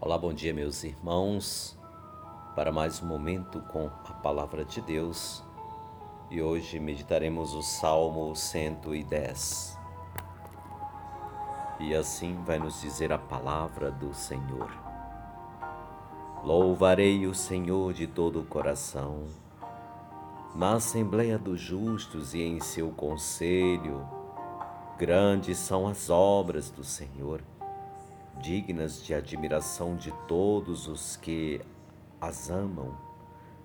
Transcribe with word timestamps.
Olá, 0.00 0.16
bom 0.16 0.32
dia, 0.32 0.54
meus 0.54 0.84
irmãos, 0.84 1.76
para 2.54 2.70
mais 2.70 3.02
um 3.02 3.06
momento 3.06 3.60
com 3.62 3.90
a 4.04 4.12
palavra 4.12 4.64
de 4.64 4.80
Deus 4.80 5.42
e 6.30 6.40
hoje 6.40 6.78
meditaremos 6.78 7.52
o 7.52 7.62
Salmo 7.62 8.32
110. 8.32 9.76
E 11.80 11.96
assim 11.96 12.40
vai 12.44 12.60
nos 12.60 12.80
dizer 12.80 13.12
a 13.12 13.18
palavra 13.18 13.90
do 13.90 14.14
Senhor. 14.14 14.70
Louvarei 16.44 17.26
o 17.26 17.34
Senhor 17.34 17.92
de 17.92 18.06
todo 18.06 18.42
o 18.42 18.46
coração, 18.46 19.24
na 20.54 20.74
Assembleia 20.74 21.36
dos 21.36 21.60
Justos 21.60 22.34
e 22.34 22.42
em 22.42 22.60
seu 22.60 22.90
conselho, 22.92 24.06
grandes 24.96 25.58
são 25.58 25.88
as 25.88 26.08
obras 26.08 26.70
do 26.70 26.84
Senhor 26.84 27.42
dignas 28.40 29.02
de 29.04 29.14
admiração 29.14 29.96
de 29.96 30.12
todos 30.26 30.86
os 30.86 31.16
que 31.16 31.60
as 32.20 32.50
amam. 32.50 32.96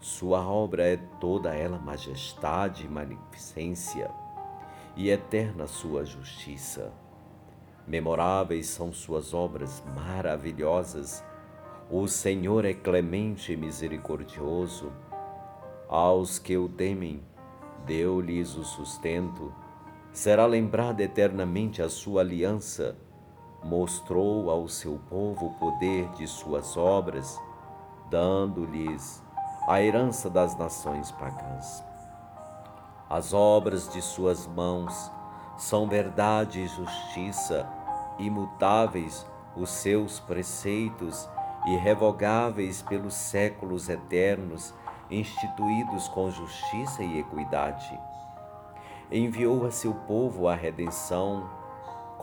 Sua 0.00 0.46
obra 0.46 0.86
é 0.86 0.96
toda 1.20 1.54
ela 1.54 1.78
majestade 1.78 2.84
e 2.84 2.88
magnificência, 2.88 4.10
e 4.96 5.10
eterna 5.10 5.66
sua 5.66 6.04
justiça. 6.04 6.92
Memoráveis 7.86 8.66
são 8.66 8.92
suas 8.92 9.34
obras 9.34 9.82
maravilhosas. 9.94 11.24
O 11.90 12.06
Senhor 12.06 12.64
é 12.64 12.72
clemente 12.72 13.52
e 13.52 13.56
misericordioso. 13.56 14.92
Aos 15.88 16.38
que 16.38 16.56
o 16.56 16.68
temem, 16.68 17.22
deu-lhes 17.84 18.56
o 18.56 18.64
sustento. 18.64 19.52
Será 20.12 20.46
lembrada 20.46 21.02
eternamente 21.02 21.82
a 21.82 21.88
sua 21.88 22.22
aliança 22.22 22.96
mostrou 23.64 24.50
ao 24.50 24.68
seu 24.68 25.00
povo 25.08 25.46
o 25.46 25.54
poder 25.54 26.08
de 26.10 26.26
suas 26.26 26.76
obras, 26.76 27.40
dando-lhes 28.10 29.22
a 29.66 29.80
herança 29.80 30.28
das 30.28 30.56
nações 30.56 31.10
pagãs. 31.12 31.82
As 33.08 33.32
obras 33.32 33.90
de 33.90 34.02
suas 34.02 34.46
mãos 34.46 35.10
são 35.56 35.88
verdade 35.88 36.60
e 36.60 36.68
justiça, 36.68 37.66
imutáveis 38.18 39.26
os 39.56 39.70
seus 39.70 40.20
preceitos, 40.20 41.28
irrevogáveis 41.66 42.82
pelos 42.82 43.14
séculos 43.14 43.88
eternos, 43.88 44.74
instituídos 45.10 46.08
com 46.08 46.30
justiça 46.30 47.02
e 47.02 47.20
equidade. 47.20 47.98
Enviou 49.10 49.64
a 49.64 49.70
seu 49.70 49.94
povo 49.94 50.48
a 50.48 50.54
redenção, 50.54 51.48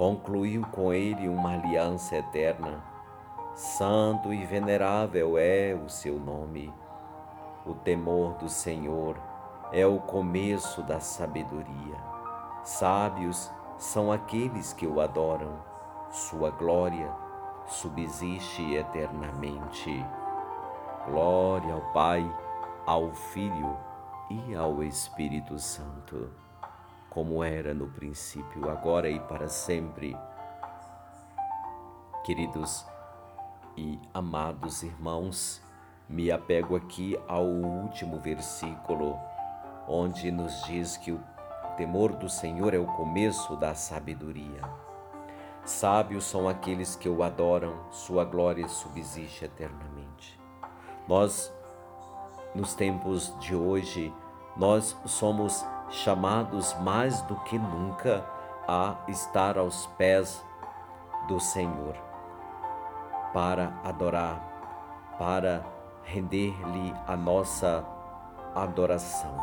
concluiu 0.00 0.62
com 0.72 0.94
ele 0.94 1.28
uma 1.28 1.52
aliança 1.52 2.16
eterna. 2.16 2.82
Santo 3.54 4.32
e 4.32 4.46
venerável 4.46 5.36
é 5.36 5.74
o 5.74 5.90
seu 5.90 6.18
nome. 6.18 6.72
O 7.66 7.74
temor 7.74 8.32
do 8.38 8.48
Senhor 8.48 9.14
é 9.70 9.84
o 9.84 9.98
começo 9.98 10.82
da 10.84 11.00
sabedoria. 11.00 11.98
Sábios 12.64 13.50
são 13.76 14.10
aqueles 14.10 14.72
que 14.72 14.86
o 14.86 15.02
adoram. 15.02 15.52
Sua 16.10 16.50
glória 16.50 17.12
subsiste 17.66 18.72
eternamente. 18.72 20.02
Glória 21.10 21.74
ao 21.74 21.82
Pai, 21.92 22.24
ao 22.86 23.12
Filho 23.12 23.76
e 24.30 24.54
ao 24.54 24.82
Espírito 24.82 25.58
Santo 25.58 26.49
como 27.10 27.42
era 27.42 27.74
no 27.74 27.88
princípio, 27.88 28.70
agora 28.70 29.10
e 29.10 29.18
para 29.18 29.48
sempre. 29.48 30.16
Queridos 32.24 32.86
e 33.76 33.98
amados 34.14 34.82
irmãos, 34.82 35.60
me 36.08 36.30
apego 36.30 36.76
aqui 36.76 37.18
ao 37.26 37.44
último 37.44 38.20
versículo, 38.20 39.18
onde 39.88 40.30
nos 40.30 40.62
diz 40.64 40.96
que 40.96 41.10
o 41.10 41.20
temor 41.76 42.12
do 42.12 42.28
Senhor 42.28 42.74
é 42.74 42.78
o 42.78 42.86
começo 42.86 43.56
da 43.56 43.74
sabedoria. 43.74 44.62
Sábios 45.64 46.24
são 46.24 46.48
aqueles 46.48 46.94
que 46.94 47.08
o 47.08 47.22
adoram, 47.22 47.90
sua 47.90 48.24
glória 48.24 48.68
subsiste 48.68 49.44
eternamente. 49.44 50.38
Nós, 51.08 51.52
nos 52.54 52.74
tempos 52.74 53.34
de 53.40 53.54
hoje, 53.54 54.12
nós 54.56 54.96
somos 55.06 55.64
chamados 55.90 56.74
mais 56.80 57.20
do 57.22 57.36
que 57.40 57.58
nunca 57.58 58.24
a 58.66 58.96
estar 59.08 59.58
aos 59.58 59.86
pés 59.98 60.44
do 61.26 61.40
Senhor, 61.40 61.96
para 63.32 63.72
adorar, 63.84 64.40
para 65.18 65.64
render-lhe 66.04 66.94
a 67.06 67.16
nossa 67.16 67.84
adoração. 68.54 69.34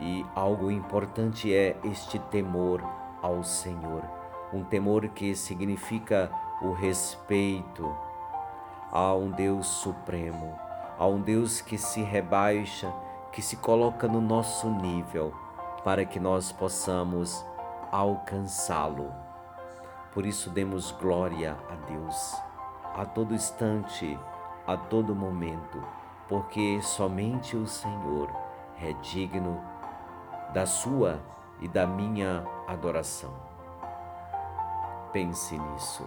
E 0.00 0.24
algo 0.34 0.70
importante 0.70 1.54
é 1.54 1.76
este 1.84 2.18
temor 2.18 2.82
ao 3.20 3.42
Senhor, 3.42 4.02
um 4.52 4.64
temor 4.64 5.08
que 5.08 5.34
significa 5.34 6.30
o 6.62 6.72
respeito 6.72 7.94
a 8.90 9.14
um 9.14 9.30
Deus 9.30 9.66
supremo, 9.66 10.58
a 10.98 11.06
um 11.06 11.20
Deus 11.20 11.60
que 11.60 11.76
se 11.76 12.02
rebaixa 12.02 12.92
que 13.32 13.40
se 13.42 13.56
coloca 13.56 14.08
no 14.08 14.20
nosso 14.20 14.68
nível 14.68 15.32
para 15.84 16.04
que 16.04 16.20
nós 16.20 16.52
possamos 16.52 17.44
alcançá-lo. 17.90 19.12
Por 20.12 20.26
isso, 20.26 20.50
demos 20.50 20.92
glória 20.92 21.56
a 21.70 21.74
Deus 21.90 22.50
a 22.94 23.04
todo 23.04 23.34
instante, 23.34 24.18
a 24.66 24.76
todo 24.76 25.14
momento, 25.14 25.82
porque 26.28 26.80
somente 26.82 27.56
o 27.56 27.66
Senhor 27.66 28.30
é 28.80 28.92
digno 28.94 29.60
da 30.52 30.66
sua 30.66 31.20
e 31.60 31.68
da 31.68 31.86
minha 31.86 32.44
adoração. 32.66 33.32
Pense 35.12 35.56
nisso. 35.58 36.06